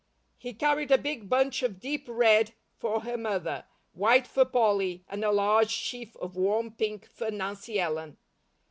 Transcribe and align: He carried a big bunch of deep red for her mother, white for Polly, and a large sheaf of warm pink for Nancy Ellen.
He 0.39 0.55
carried 0.55 0.89
a 0.89 0.97
big 0.97 1.29
bunch 1.29 1.61
of 1.61 1.79
deep 1.79 2.05
red 2.09 2.55
for 2.75 3.01
her 3.01 3.17
mother, 3.17 3.65
white 3.93 4.25
for 4.25 4.45
Polly, 4.45 5.05
and 5.07 5.23
a 5.23 5.29
large 5.31 5.69
sheaf 5.69 6.15
of 6.15 6.35
warm 6.35 6.71
pink 6.71 7.05
for 7.07 7.29
Nancy 7.29 7.79
Ellen. 7.79 8.17